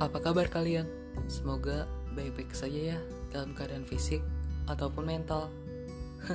Apa 0.00 0.16
kabar 0.16 0.48
kalian? 0.48 0.88
Semoga 1.28 1.84
baik-baik 2.16 2.56
saja 2.56 2.96
ya 2.96 2.98
dalam 3.28 3.52
keadaan 3.52 3.84
fisik 3.84 4.24
ataupun 4.64 5.04
mental. 5.04 5.52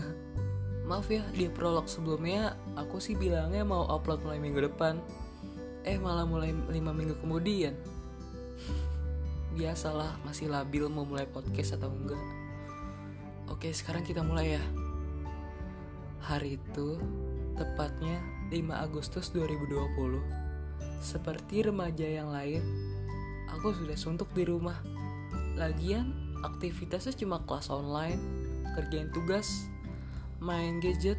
Maaf 0.87 1.09
ya, 1.09 1.25
di 1.33 1.49
prolog 1.49 1.89
sebelumnya 1.89 2.53
aku 2.77 3.01
sih 3.01 3.17
bilangnya 3.17 3.65
mau 3.65 3.89
upload 3.89 4.21
mulai 4.21 4.37
minggu 4.37 4.69
depan. 4.69 5.01
Eh 5.81 5.97
malah 5.97 6.29
mulai 6.29 6.53
5 6.53 6.69
minggu 6.77 7.17
kemudian. 7.17 7.73
Biasalah, 9.57 10.21
masih 10.21 10.45
labil 10.53 10.85
mau 10.85 11.01
mulai 11.01 11.25
podcast 11.25 11.81
atau 11.81 11.89
enggak. 11.89 12.21
Oke, 13.49 13.73
sekarang 13.73 14.05
kita 14.05 14.21
mulai 14.21 14.61
ya. 14.61 14.63
Hari 16.21 16.61
itu, 16.61 17.01
tepatnya 17.57 18.21
5 18.53 18.61
Agustus 18.77 19.33
2020. 19.33 20.21
Seperti 21.01 21.65
remaja 21.65 22.05
yang 22.05 22.29
lain, 22.29 22.61
aku 23.51 23.73
sudah 23.73 23.97
suntuk 23.97 24.29
di 24.33 24.47
rumah. 24.47 24.77
Lagian, 25.55 26.11
aktivitasnya 26.41 27.15
cuma 27.17 27.41
kelas 27.43 27.71
online, 27.73 28.19
kerjain 28.75 29.09
tugas, 29.11 29.67
main 30.41 30.77
gadget. 30.83 31.17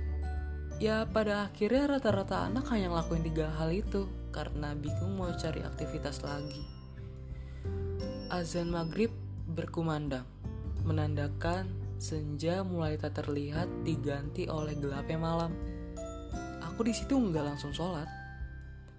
Ya 0.76 1.08
pada 1.08 1.48
akhirnya 1.48 1.96
rata-rata 1.96 2.44
anak 2.44 2.68
hanya 2.68 2.92
ngelakuin 2.92 3.24
tiga 3.24 3.48
hal 3.56 3.72
itu 3.72 4.04
karena 4.28 4.76
bingung 4.76 5.16
mau 5.16 5.32
cari 5.32 5.64
aktivitas 5.64 6.20
lagi. 6.20 6.60
Azan 8.28 8.68
maghrib 8.68 9.08
berkumandang, 9.56 10.28
menandakan 10.84 11.72
senja 11.96 12.60
mulai 12.60 13.00
tak 13.00 13.24
terlihat 13.24 13.70
diganti 13.88 14.52
oleh 14.52 14.76
gelapnya 14.76 15.16
malam. 15.16 15.56
Aku 16.60 16.84
di 16.84 16.92
situ 16.92 17.16
nggak 17.16 17.56
langsung 17.56 17.72
sholat, 17.72 18.04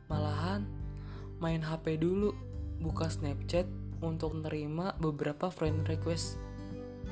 malahan 0.09 0.65
main 1.37 1.61
HP 1.61 2.01
dulu, 2.01 2.33
buka 2.81 3.09
Snapchat 3.09 3.65
untuk 4.01 4.37
menerima 4.37 4.97
beberapa 5.01 5.49
friend 5.49 5.89
request 5.89 6.37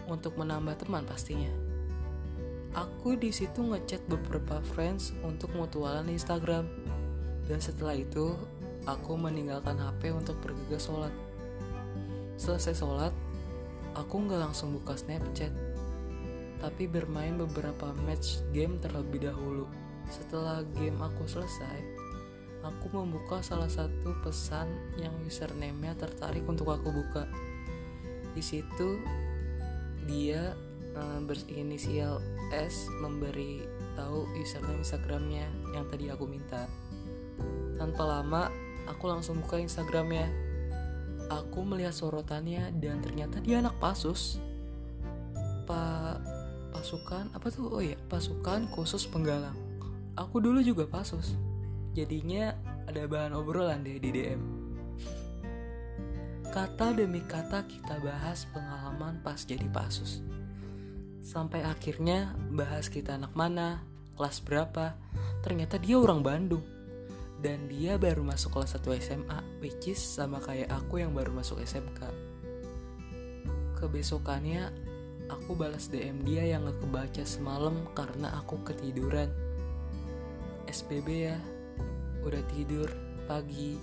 untuk 0.05 0.37
menambah 0.37 0.85
teman 0.85 1.05
pastinya. 1.05 1.49
Aku 2.75 3.15
di 3.15 3.31
situ 3.31 3.63
ngechat 3.63 4.03
beberapa 4.11 4.59
friends 4.75 5.15
untuk 5.23 5.55
mutualan 5.55 6.11
Instagram. 6.11 6.67
Dan 7.47 7.63
setelah 7.63 7.95
itu, 7.95 8.35
aku 8.83 9.15
meninggalkan 9.15 9.79
HP 9.79 10.11
untuk 10.11 10.37
pergi 10.43 10.65
ke 10.67 10.77
sholat. 10.77 11.13
Selesai 12.35 12.75
sholat, 12.75 13.13
aku 13.95 14.27
nggak 14.27 14.43
langsung 14.43 14.75
buka 14.75 14.99
Snapchat, 14.99 15.55
tapi 16.59 16.83
bermain 16.85 17.39
beberapa 17.39 17.95
match 18.03 18.43
game 18.51 18.75
terlebih 18.83 19.31
dahulu. 19.31 19.71
Setelah 20.11 20.67
game 20.75 20.99
aku 20.99 21.23
selesai, 21.25 21.94
aku 22.65 22.89
membuka 22.89 23.45
salah 23.45 23.69
satu 23.69 24.17
pesan 24.25 24.65
yang 24.97 25.13
username-nya 25.21 25.93
tertarik 25.93 26.41
untuk 26.49 26.73
aku 26.73 26.89
buka. 26.89 27.29
Di 28.33 28.41
situ 28.41 28.97
dia 30.09 30.57
uh, 30.97 31.19
berinisial 31.21 32.19
S 32.49 32.89
memberi 32.99 33.61
tahu 33.93 34.25
username 34.37 34.81
Instagramnya 34.81 35.45
yang 35.77 35.85
tadi 35.87 36.09
aku 36.09 36.25
minta. 36.25 36.65
Tanpa 37.77 38.03
lama, 38.03 38.49
aku 38.89 39.05
langsung 39.07 39.39
buka 39.45 39.61
Instagramnya. 39.61 40.25
Aku 41.25 41.65
melihat 41.65 41.93
sorotannya 41.93 42.69
dan 42.81 43.01
ternyata 43.01 43.41
dia 43.41 43.61
anak 43.61 43.77
pasus. 43.81 44.37
Pa 45.65 46.17
pasukan 46.69 47.31
apa 47.33 47.47
tuh? 47.49 47.71
Oh 47.71 47.81
ya, 47.81 47.97
pasukan 48.11 48.69
khusus 48.73 49.09
penggalang. 49.09 49.57
Aku 50.15 50.37
dulu 50.37 50.61
juga 50.61 50.85
pasus. 50.85 51.33
Jadinya 51.95 52.51
ada 52.91 53.07
bahan 53.07 53.31
obrolan 53.31 53.79
deh 53.87 53.95
di 54.03 54.11
DM. 54.11 54.41
Kata 56.51 56.91
demi 56.91 57.23
kata 57.23 57.63
kita 57.63 58.03
bahas 58.03 58.43
pengalaman 58.51 59.23
pas 59.23 59.39
jadi 59.47 59.63
pasus. 59.71 60.19
Sampai 61.23 61.63
akhirnya 61.63 62.35
bahas 62.51 62.91
kita 62.91 63.15
anak 63.15 63.31
mana, 63.31 63.79
kelas 64.19 64.43
berapa. 64.43 64.91
Ternyata 65.39 65.79
dia 65.79 65.95
orang 65.95 66.19
Bandung. 66.19 66.63
Dan 67.39 67.71
dia 67.71 67.95
baru 67.95 68.27
masuk 68.27 68.59
kelas 68.59 68.75
1 68.75 68.91
SMA, 68.99 69.39
which 69.63 69.87
is 69.87 69.99
sama 69.99 70.43
kayak 70.43 70.71
aku 70.75 70.99
yang 70.99 71.15
baru 71.15 71.31
masuk 71.31 71.63
SMK. 71.63 72.11
Kebesokannya, 73.79 74.67
aku 75.31 75.55
balas 75.55 75.87
DM 75.87 76.27
dia 76.27 76.43
yang 76.43 76.67
gak 76.67 76.79
kebaca 76.83 77.23
semalam 77.23 77.87
karena 77.95 78.35
aku 78.35 78.59
ketiduran. 78.67 79.31
SBB 80.65 81.07
ya, 81.29 81.37
udah 82.25 82.43
tidur 82.49 82.89
pagi, 83.29 83.77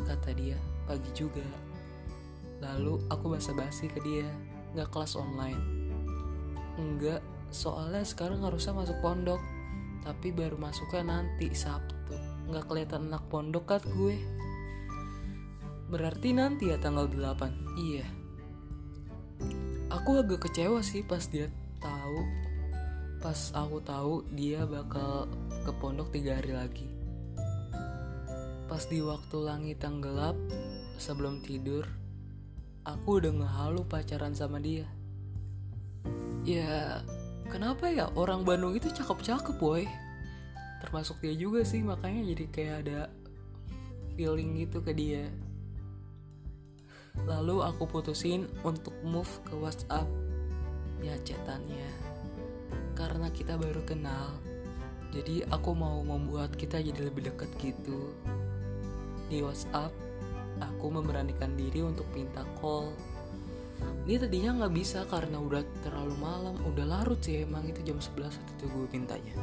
kata 0.00 0.32
dia, 0.32 0.56
pagi 0.88 1.08
juga. 1.12 1.44
Lalu 2.64 3.06
aku 3.12 3.36
basa-basi 3.36 3.86
ke 3.92 4.00
dia, 4.02 4.26
gak 4.74 4.90
kelas 4.90 5.14
online. 5.14 5.62
Enggak, 6.80 7.22
soalnya 7.52 8.02
sekarang 8.02 8.42
harusnya 8.42 8.74
masuk 8.74 8.98
pondok, 9.04 9.38
tapi 10.02 10.32
baru 10.32 10.56
masuknya 10.56 11.20
nanti 11.20 11.52
Sabtu. 11.52 12.16
Nggak 12.48 12.64
kelihatan 12.64 13.12
anak 13.12 13.28
pondok 13.28 13.76
kan 13.76 13.82
gue. 13.84 14.16
Berarti 15.92 16.32
nanti 16.32 16.72
ya 16.72 16.80
tanggal 16.80 17.08
8. 17.08 17.76
Iya. 17.76 18.06
Aku 19.92 20.20
agak 20.20 20.48
kecewa 20.48 20.80
sih 20.84 21.04
pas 21.04 21.24
dia 21.28 21.48
tahu 21.80 22.48
pas 23.18 23.50
aku 23.50 23.82
tahu 23.82 24.22
dia 24.30 24.62
bakal 24.62 25.26
ke 25.66 25.72
pondok 25.82 26.14
tiga 26.14 26.38
hari 26.38 26.54
lagi. 26.54 26.97
Pas 28.78 28.86
di 28.86 29.02
waktu 29.02 29.42
langit 29.42 29.82
yang 29.82 29.98
gelap 29.98 30.38
sebelum 31.02 31.42
tidur, 31.42 31.82
aku 32.86 33.18
udah 33.18 33.34
ngehalu 33.34 33.82
pacaran 33.82 34.38
sama 34.38 34.62
dia. 34.62 34.86
Ya, 36.46 37.02
kenapa 37.50 37.90
ya 37.90 38.06
orang 38.14 38.46
Bandung 38.46 38.78
itu 38.78 38.86
cakep-cakep 38.86 39.58
boy? 39.58 39.82
Termasuk 40.78 41.18
dia 41.18 41.34
juga 41.34 41.66
sih 41.66 41.82
makanya 41.82 42.22
jadi 42.30 42.44
kayak 42.54 42.76
ada 42.86 43.00
feeling 44.14 44.54
gitu 44.62 44.78
ke 44.78 44.94
dia. 44.94 45.26
Lalu 47.26 47.66
aku 47.66 47.82
putusin 47.82 48.46
untuk 48.62 48.94
move 49.02 49.42
ke 49.42 49.58
WhatsApp. 49.58 50.06
Ya 51.02 51.18
chatannya. 51.26 51.90
Karena 52.94 53.26
kita 53.34 53.58
baru 53.58 53.82
kenal 53.82 54.38
jadi 55.08 55.48
aku 55.48 55.72
mau 55.72 56.04
membuat 56.04 56.52
kita 56.54 56.84
jadi 56.84 57.08
lebih 57.08 57.32
dekat 57.32 57.48
gitu 57.58 58.12
di 59.28 59.44
WhatsApp 59.44 59.92
aku 60.58 60.90
memberanikan 60.90 61.54
diri 61.54 61.84
untuk 61.84 62.08
minta 62.16 62.42
call. 62.58 62.90
Ini 64.08 64.18
tadinya 64.18 64.64
nggak 64.64 64.74
bisa 64.74 65.06
karena 65.06 65.38
udah 65.38 65.62
terlalu 65.84 66.16
malam 66.18 66.56
udah 66.66 66.86
larut 66.88 67.20
sih 67.22 67.46
emang 67.46 67.62
itu 67.68 67.78
jam 67.86 68.00
11 68.02 68.34
waktu 68.34 68.52
itu 68.58 68.64
gue 68.66 68.86
mintanya. 68.90 69.34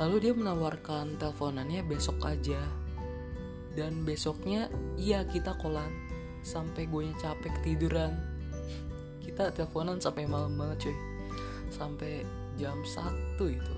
Lalu 0.00 0.16
dia 0.24 0.32
menawarkan 0.32 1.20
teleponannya 1.20 1.84
besok 1.84 2.24
aja. 2.24 2.62
Dan 3.70 4.02
besoknya 4.02 4.66
iya 4.98 5.22
kita 5.28 5.54
kolan 5.60 5.92
sampai 6.40 6.88
gue 6.88 7.12
capek 7.20 7.54
tiduran 7.62 8.16
kita 9.20 9.52
teleponan 9.54 10.00
sampai 10.00 10.24
malam 10.24 10.56
banget 10.56 10.88
cuy. 10.88 10.96
Sampai 11.70 12.24
jam 12.58 12.80
1 12.82 13.38
itu 13.40 13.74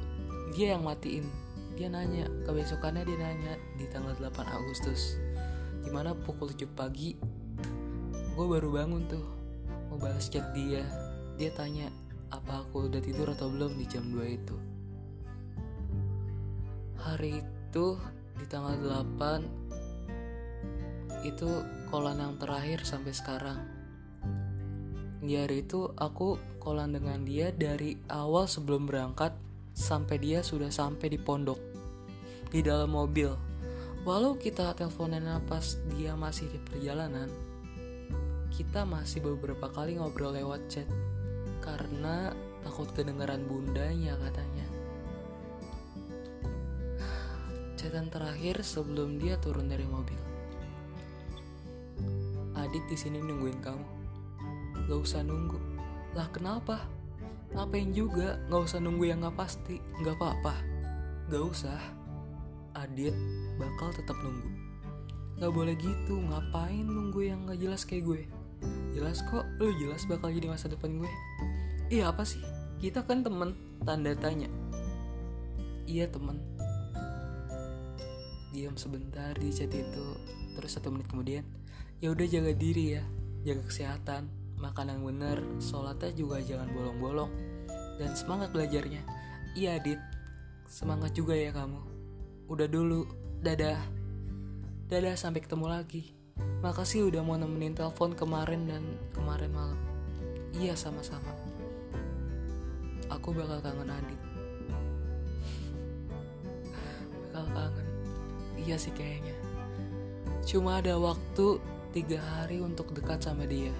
dia 0.52 0.76
yang 0.76 0.84
matiin 0.84 1.24
dia 1.72 1.88
nanya 1.88 2.28
kebesokannya 2.44 3.08
dia 3.08 3.18
nanya 3.18 3.54
di 3.80 3.88
tanggal 3.88 4.12
8 4.18 4.44
Agustus. 4.44 5.16
Di 5.82 5.90
mana 5.90 6.14
pukul 6.14 6.52
7 6.52 6.68
pagi? 6.72 7.16
Gue 8.32 8.46
baru 8.48 8.72
bangun 8.72 9.02
tuh 9.08 9.24
mau 9.88 9.98
balas 9.98 10.28
chat 10.28 10.52
dia. 10.52 10.84
Dia 11.40 11.50
tanya 11.52 11.88
apa 12.32 12.64
aku 12.64 12.88
udah 12.88 13.00
tidur 13.00 13.32
atau 13.32 13.48
belum 13.48 13.76
di 13.80 13.86
jam 13.88 14.04
2 14.08 14.24
itu? 14.28 14.56
Hari 17.02 17.42
itu 17.42 17.86
di 18.38 18.46
tanggal 18.46 18.78
8 19.20 21.28
itu 21.28 21.48
kolan 21.88 22.18
yang 22.18 22.34
terakhir 22.38 22.82
sampai 22.82 23.12
sekarang. 23.14 23.60
Di 25.22 25.38
hari 25.38 25.62
itu 25.62 25.86
aku 25.94 26.38
kolan 26.58 26.94
dengan 26.94 27.22
dia 27.22 27.54
dari 27.54 27.94
awal 28.10 28.50
sebelum 28.50 28.90
berangkat 28.90 29.30
sampai 29.72 30.16
dia 30.20 30.44
sudah 30.44 30.68
sampai 30.68 31.12
di 31.12 31.18
pondok 31.18 31.58
di 32.52 32.60
dalam 32.60 32.92
mobil 32.92 33.32
walau 34.04 34.36
kita 34.36 34.76
teleponan 34.76 35.40
pas 35.48 35.76
dia 35.96 36.12
masih 36.16 36.48
di 36.52 36.60
perjalanan 36.60 37.28
kita 38.52 38.84
masih 38.84 39.24
beberapa 39.24 39.72
kali 39.72 39.96
ngobrol 39.96 40.36
lewat 40.36 40.60
chat 40.68 40.88
karena 41.64 42.36
takut 42.62 42.90
kedengaran 42.92 43.42
bundanya 43.46 44.18
katanya. 44.18 44.66
Chatan 47.78 48.06
terakhir 48.12 48.62
sebelum 48.62 49.18
dia 49.18 49.34
turun 49.42 49.66
dari 49.66 49.82
mobil. 49.88 50.20
Adit 52.54 52.84
di 52.86 52.94
sini 52.94 53.18
nungguin 53.18 53.58
kamu. 53.58 53.86
Gak 54.86 55.00
usah 55.02 55.26
nunggu. 55.26 55.58
Lah 56.14 56.30
kenapa? 56.30 56.86
Ngapain 57.52 57.90
juga? 57.92 58.40
Gak 58.48 58.62
usah 58.68 58.80
nunggu 58.80 59.08
yang 59.12 59.24
gak 59.24 59.36
pasti. 59.36 59.80
Gak 60.00 60.16
apa-apa. 60.16 60.54
Gak 61.28 61.44
usah. 61.44 61.80
Adit 62.72 63.12
bakal 63.60 63.92
tetap 63.92 64.16
nunggu. 64.24 64.48
Gak 65.40 65.52
boleh 65.52 65.74
gitu, 65.74 66.22
ngapain 66.22 66.86
nunggu 66.86 67.20
yang 67.26 67.44
gak 67.48 67.60
jelas 67.60 67.82
kayak 67.82 68.04
gue? 68.04 68.22
Jelas 68.94 69.24
kok, 69.26 69.42
lu 69.58 69.74
jelas 69.80 70.04
bakal 70.06 70.30
jadi 70.30 70.48
masa 70.48 70.70
depan 70.70 70.96
gue. 71.00 71.12
Iya 71.90 72.14
apa 72.14 72.22
sih? 72.24 72.40
Kita 72.78 73.04
kan 73.04 73.26
temen, 73.26 73.52
tanda 73.82 74.14
tanya. 74.16 74.48
Iya 75.84 76.08
temen. 76.08 76.38
Diam 78.52 78.76
sebentar 78.76 79.32
di 79.36 79.48
chat 79.50 79.72
itu, 79.72 80.06
terus 80.54 80.76
satu 80.76 80.92
menit 80.92 81.08
kemudian, 81.08 81.44
ya 82.04 82.12
udah 82.12 82.26
jaga 82.28 82.52
diri 82.52 83.00
ya, 83.00 83.04
jaga 83.48 83.64
kesehatan, 83.64 84.28
makan 84.62 84.94
yang 84.94 85.02
bener, 85.02 85.42
sholatnya 85.58 86.14
juga 86.14 86.38
jangan 86.38 86.70
bolong-bolong, 86.70 87.34
dan 87.98 88.14
semangat 88.14 88.54
belajarnya. 88.54 89.02
Iya 89.58 89.82
Dit, 89.82 89.98
semangat 90.70 91.18
juga 91.18 91.34
ya 91.34 91.50
kamu. 91.50 91.82
Udah 92.46 92.70
dulu, 92.70 93.10
dadah. 93.42 93.82
Dadah 94.86 95.18
sampai 95.18 95.42
ketemu 95.42 95.66
lagi. 95.66 96.14
Makasih 96.62 97.10
udah 97.10 97.26
mau 97.26 97.34
nemenin 97.34 97.74
telepon 97.74 98.14
kemarin 98.14 98.70
dan 98.70 98.86
kemarin 99.10 99.50
malam. 99.50 99.80
Iya 100.54 100.78
sama-sama. 100.78 101.34
Aku 103.10 103.34
bakal 103.34 103.58
kangen 103.60 103.92
Adit. 103.92 104.16
bakal 107.34 107.44
kangen. 107.50 107.86
Iya 108.62 108.78
sih 108.78 108.94
kayaknya. 108.94 109.34
Cuma 110.46 110.78
ada 110.78 110.96
waktu 110.96 111.58
tiga 111.92 112.22
hari 112.22 112.62
untuk 112.62 112.94
dekat 112.94 113.20
sama 113.20 113.44
dia. 113.44 113.74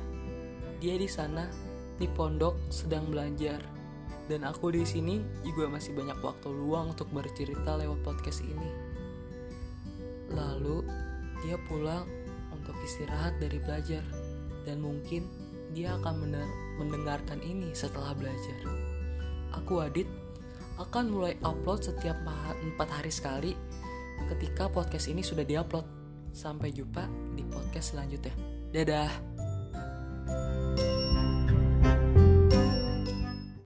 Dia 0.82 0.98
di 0.98 1.06
sana 1.06 1.46
di 1.94 2.10
pondok 2.10 2.58
sedang 2.66 3.06
belajar 3.06 3.62
dan 4.26 4.42
aku 4.42 4.74
di 4.74 4.82
sini 4.82 5.22
juga 5.46 5.70
masih 5.70 5.94
banyak 5.94 6.18
waktu 6.18 6.50
luang 6.50 6.90
untuk 6.90 7.06
bercerita 7.14 7.78
lewat 7.78 8.02
podcast 8.02 8.42
ini. 8.42 8.70
Lalu 10.34 10.82
dia 11.46 11.54
pulang 11.70 12.02
untuk 12.50 12.74
istirahat 12.82 13.38
dari 13.38 13.62
belajar 13.62 14.02
dan 14.66 14.82
mungkin 14.82 15.30
dia 15.70 15.94
akan 16.02 16.34
mendengarkan 16.82 17.38
ini 17.46 17.70
setelah 17.78 18.10
belajar. 18.18 18.58
Aku 19.62 19.86
Adit 19.86 20.10
akan 20.82 21.14
mulai 21.14 21.38
upload 21.46 21.86
setiap 21.86 22.18
4 22.26 22.74
hari 22.82 23.12
sekali 23.14 23.54
ketika 24.34 24.66
podcast 24.66 25.06
ini 25.06 25.22
sudah 25.22 25.46
diupload. 25.46 25.86
Sampai 26.32 26.74
jumpa 26.74 27.06
di 27.38 27.46
podcast 27.46 27.94
selanjutnya. 27.94 28.34
Dadah. 28.72 29.31